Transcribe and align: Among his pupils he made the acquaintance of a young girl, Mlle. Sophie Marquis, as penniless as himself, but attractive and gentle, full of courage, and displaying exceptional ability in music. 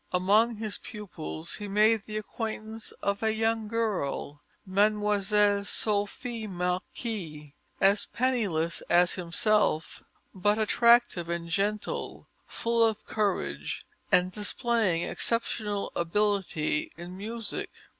Among 0.11 0.55
his 0.55 0.79
pupils 0.79 1.57
he 1.57 1.67
made 1.67 2.07
the 2.07 2.17
acquaintance 2.17 2.91
of 3.03 3.21
a 3.21 3.35
young 3.35 3.67
girl, 3.67 4.41
Mlle. 4.65 5.63
Sophie 5.63 6.47
Marquis, 6.47 7.53
as 7.79 8.07
penniless 8.07 8.81
as 8.89 9.13
himself, 9.13 10.01
but 10.33 10.57
attractive 10.57 11.29
and 11.29 11.49
gentle, 11.49 12.27
full 12.47 12.83
of 12.83 13.05
courage, 13.05 13.85
and 14.11 14.31
displaying 14.31 15.03
exceptional 15.03 15.91
ability 15.95 16.91
in 16.97 17.15
music. 17.15 17.69